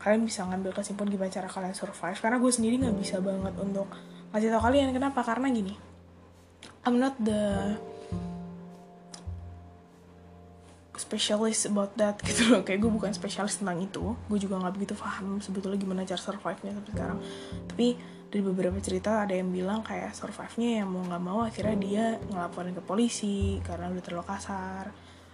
kalian 0.00 0.24
bisa 0.24 0.48
ngambil 0.48 0.72
kesimpulan 0.72 1.10
gimana 1.12 1.30
cara 1.34 1.48
kalian 1.50 1.74
survive. 1.74 2.18
Karena 2.22 2.38
gue 2.38 2.52
sendiri 2.54 2.74
nggak 2.78 2.96
bisa 2.96 3.18
banget 3.18 3.54
untuk 3.58 3.90
kasih 4.30 4.54
tau 4.54 4.62
kalian 4.62 4.94
kenapa. 4.94 5.20
Karena 5.26 5.50
gini 5.50 5.74
I'm 6.86 6.96
not 6.96 7.18
the 7.20 7.76
specialist 10.96 11.68
about 11.68 11.92
that 11.96 12.20
gitu 12.28 12.54
loh. 12.54 12.62
Kayak 12.64 12.86
gue 12.86 12.92
bukan 12.92 13.12
spesialis 13.12 13.58
tentang 13.58 13.80
itu. 13.82 14.14
Gue 14.28 14.38
juga 14.38 14.60
nggak 14.60 14.74
begitu 14.78 14.94
paham 14.96 15.40
sebetulnya 15.42 15.80
gimana 15.80 16.06
cara 16.06 16.20
survive 16.20 16.60
nya 16.64 16.72
sampai 16.76 16.92
sekarang. 16.92 17.18
Tapi 17.68 17.86
dari 18.30 18.46
beberapa 18.46 18.78
cerita 18.78 19.26
ada 19.26 19.34
yang 19.34 19.50
bilang 19.50 19.82
kayak 19.82 20.14
survive-nya 20.14 20.86
yang 20.86 20.88
mau 20.94 21.02
nggak 21.02 21.22
mau 21.22 21.42
akhirnya 21.42 21.76
dia 21.82 22.04
ngelaporin 22.30 22.78
ke 22.78 22.82
polisi 22.86 23.58
karena 23.66 23.90
udah 23.90 24.02
terlalu 24.06 24.26
kasar. 24.30 24.84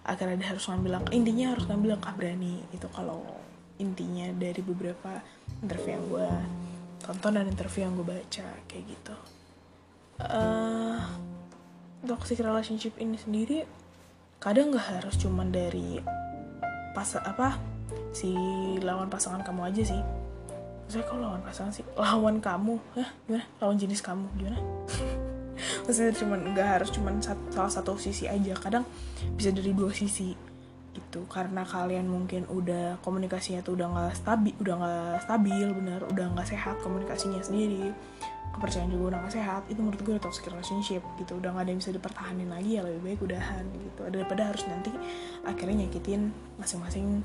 Akhirnya 0.09 0.41
dia 0.41 0.49
harus 0.57 0.65
ngambil 0.65 0.91
langkah 0.97 1.13
intinya 1.13 1.47
harus 1.53 1.65
ngambil 1.69 1.89
langkah 2.01 2.15
berani. 2.17 2.65
Itu 2.73 2.89
kalau 2.89 3.21
intinya 3.77 4.33
dari 4.33 4.65
beberapa 4.65 5.21
interview 5.61 5.93
yang 5.93 6.05
gue 6.09 6.31
tonton 7.05 7.33
dan 7.37 7.47
interview 7.53 7.85
yang 7.85 7.93
gue 8.01 8.07
baca 8.09 8.49
kayak 8.65 8.85
gitu. 8.89 9.17
Uh, 10.17 10.97
toxic 12.09 12.41
relationship 12.41 12.97
ini 12.97 13.21
sendiri 13.21 13.69
kadang 14.41 14.73
nggak 14.73 15.05
harus 15.05 15.21
cuman 15.21 15.53
dari 15.53 16.01
pas 16.97 17.13
apa 17.21 17.61
si 18.17 18.33
lawan 18.81 19.13
pasangan 19.13 19.45
kamu 19.45 19.69
aja 19.69 19.83
sih 19.93 20.03
saya 20.87 21.03
kalau 21.03 21.27
lawan 21.27 21.43
pasangan 21.43 21.73
sih? 21.75 21.85
Lawan 21.99 22.39
kamu? 22.39 22.79
Ya 22.95 23.07
gimana? 23.27 23.47
Lawan 23.59 23.77
jenis 23.77 24.01
kamu? 24.03 24.27
Gimana? 24.39 24.59
Maksudnya 25.85 26.15
cuman 26.15 26.41
nggak 26.55 26.69
harus 26.79 26.91
cuman 26.95 27.19
salah 27.23 27.73
satu 27.73 27.99
sisi 27.99 28.31
aja. 28.31 28.55
Kadang 28.55 28.87
bisa 29.35 29.51
dari 29.51 29.75
dua 29.75 29.91
sisi 29.91 30.31
gitu. 30.95 31.27
Karena 31.27 31.67
kalian 31.67 32.07
mungkin 32.07 32.47
udah 32.47 33.03
komunikasinya 33.03 33.67
tuh 33.67 33.75
udah 33.75 33.89
nggak 33.91 34.13
stabil 34.15 34.55
udah 34.63 34.75
nggak 34.79 35.19
stabil 35.27 35.67
bener. 35.75 36.01
Udah 36.07 36.27
nggak 36.39 36.49
sehat 36.55 36.79
komunikasinya 36.87 37.43
sendiri. 37.43 37.91
Kepercayaan 38.55 38.89
juga 38.89 39.13
udah 39.13 39.29
gak 39.29 39.37
sehat. 39.37 39.63
Itu 39.69 39.85
menurut 39.85 40.01
gue 40.01 40.17
udah 40.17 40.25
toxic 40.25 40.49
relationship 40.49 41.05
gitu. 41.21 41.37
Udah 41.37 41.53
gak 41.53 41.69
ada 41.69 41.77
yang 41.77 41.81
bisa 41.85 41.93
dipertahanin 41.93 42.49
lagi 42.49 42.81
ya 42.81 42.89
lebih 42.89 43.05
baik 43.05 43.21
udahan 43.29 43.69
gitu. 43.69 44.01
Daripada 44.09 44.49
harus 44.49 44.65
nanti 44.65 44.89
akhirnya 45.45 45.85
nyakitin 45.85 46.33
masing-masing 46.57 47.21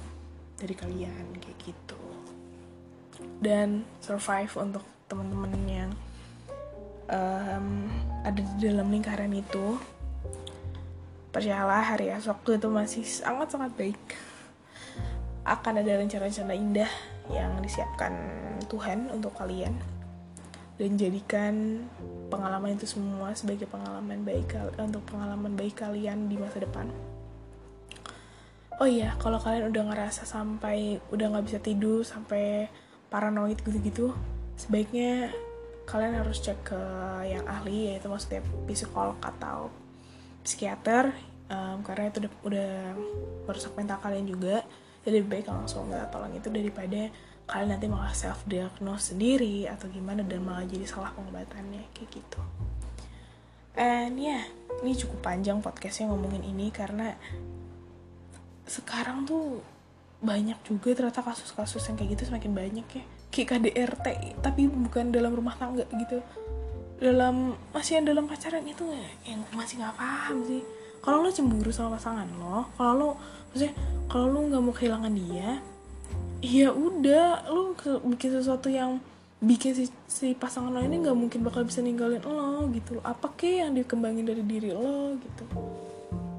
dari 0.60 0.76
kalian 0.76 1.26
kayak 1.39 1.56
gitu 1.63 2.01
dan 3.41 3.84
survive 3.99 4.53
untuk 4.62 4.86
teman-teman 5.10 5.51
yang 5.67 5.91
um, 7.12 7.89
ada 8.23 8.39
di 8.39 8.55
dalam 8.62 8.88
lingkaran 8.88 9.34
itu 9.34 9.75
percayalah 11.31 11.95
hari 11.95 12.12
esok 12.12 12.43
itu 12.55 12.67
masih 12.67 13.03
sangat-sangat 13.03 13.71
baik. 13.75 13.99
Akan 15.41 15.81
ada 15.81 15.97
rencana-rencana 15.97 16.53
indah 16.53 16.91
yang 17.34 17.57
disiapkan 17.63 18.13
Tuhan 18.69 19.10
untuk 19.10 19.34
kalian. 19.34 19.73
Dan 20.77 20.97
jadikan 20.97 21.86
pengalaman 22.29 22.73
itu 22.73 22.89
semua 22.89 23.34
sebagai 23.38 23.69
pengalaman 23.69 24.21
baik 24.25 24.53
untuk 24.81 25.03
pengalaman 25.10 25.53
baik 25.53 25.81
kalian 25.81 26.29
di 26.29 26.38
masa 26.38 26.62
depan. 26.62 26.89
Oh 28.81 28.89
iya, 28.89 29.13
kalau 29.21 29.38
kalian 29.38 29.69
udah 29.69 29.93
ngerasa 29.93 30.25
sampai 30.25 30.97
udah 31.13 31.25
nggak 31.29 31.45
bisa 31.45 31.60
tidur 31.62 32.01
sampai 32.01 32.65
paranoid 33.12 33.60
gitu-gitu, 33.60 34.15
sebaiknya 34.56 35.36
kalian 35.84 36.24
harus 36.24 36.39
cek 36.39 36.63
ke 36.63 36.82
yang 37.28 37.43
ahli 37.43 37.91
yaitu 37.91 38.08
maksudnya 38.08 38.39
psikolog 38.63 39.19
atau 39.19 39.67
psikiater 40.47 41.12
um, 41.52 41.84
karena 41.84 42.08
itu 42.08 42.24
udah, 42.24 42.34
udah 42.47 42.71
merusak 43.45 43.76
mental 43.76 44.00
kalian 44.00 44.24
juga. 44.24 44.63
Jadi 45.04 45.19
lebih 45.19 45.41
baik 45.41 45.52
langsung 45.52 45.91
nggak 45.91 46.13
tolong 46.13 46.32
itu 46.32 46.47
daripada 46.47 47.12
kalian 47.50 47.76
nanti 47.76 47.91
malah 47.91 48.15
self 48.15 48.47
diagnose 48.47 49.12
sendiri 49.12 49.67
atau 49.67 49.91
gimana 49.91 50.24
dan 50.24 50.45
malah 50.45 50.63
jadi 50.63 50.88
salah 50.88 51.12
pengobatannya 51.12 51.84
kayak 51.91 52.10
gitu. 52.15 52.41
And 53.76 54.15
ya 54.15 54.39
yeah, 54.39 54.43
ini 54.86 54.95
cukup 54.95 55.19
panjang 55.26 55.60
podcastnya 55.60 56.08
ngomongin 56.08 56.47
ini 56.47 56.71
karena 56.71 57.17
sekarang 58.63 59.28
tuh 59.28 59.60
banyak 60.21 60.57
juga 60.62 60.93
ternyata 60.93 61.25
kasus-kasus 61.25 61.81
yang 61.89 61.97
kayak 61.97 62.15
gitu 62.15 62.29
semakin 62.29 62.53
banyak 62.53 62.88
ya. 62.93 63.03
Kayak 63.34 63.47
KDRT 63.57 64.07
tapi 64.45 64.69
bukan 64.69 65.10
dalam 65.10 65.34
rumah 65.34 65.57
tangga 65.57 65.84
gitu. 65.89 66.21
Dalam 67.01 67.57
masih 67.73 67.97
yang 67.97 68.05
dalam 68.13 68.29
pacaran 68.29 68.62
itu 68.62 68.86
yang 69.25 69.41
masih 69.57 69.81
nggak 69.81 69.97
paham 69.97 70.45
sih. 70.45 70.62
Kalau 71.01 71.25
lo 71.25 71.34
cemburu 71.34 71.73
sama 71.73 71.97
pasangan 71.97 72.29
lo 72.38 72.69
kalau 72.77 72.93
lo 72.93 73.10
maksudnya 73.49 73.73
kalau 74.05 74.29
lo 74.29 74.39
nggak 74.45 74.62
mau 74.62 74.73
kehilangan 74.77 75.13
dia 75.17 75.57
ya 76.45 76.69
udah 76.69 77.49
lo 77.49 77.73
bikin 78.05 78.38
sesuatu 78.38 78.69
yang 78.69 79.01
bikin 79.41 79.73
si, 79.73 79.89
si 80.05 80.38
pasangan 80.38 80.69
lo 80.69 80.86
ini 80.86 81.01
nggak 81.01 81.17
mungkin 81.17 81.41
bakal 81.41 81.65
bisa 81.65 81.81
ninggalin 81.81 82.21
lo 82.21 82.69
gitu. 82.69 83.01
Loh 83.01 83.05
apa 83.10 83.34
ke 83.34 83.65
yang 83.65 83.73
dikembangin 83.73 84.29
dari 84.29 84.45
diri 84.45 84.69
lo 84.69 85.17
gitu? 85.17 85.43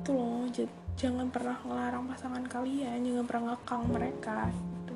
Itu 0.03 0.11
loh 0.15 0.47
j- 0.55 0.82
jangan 0.97 1.29
pernah 1.33 1.59
ngelarang 1.65 2.05
pasangan 2.09 2.45
kalian 2.47 3.03
jangan 3.03 3.25
pernah 3.27 3.45
ngekang 3.55 3.83
mereka 3.89 4.39
gitu. 4.53 4.95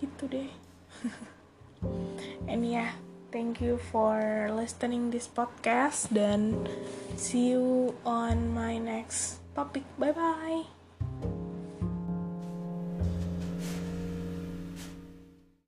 Gitu 0.00 0.22
deh. 0.28 0.50
And 2.50 2.62
yeah 2.66 2.96
thank 3.30 3.62
you 3.62 3.78
for 3.78 4.50
listening 4.50 5.14
this 5.14 5.30
podcast 5.30 6.10
dan 6.10 6.66
see 7.14 7.54
you 7.54 7.94
on 8.02 8.50
my 8.50 8.76
next 8.76 9.40
topic. 9.54 9.86
Bye 9.96 10.12
bye 10.12 10.79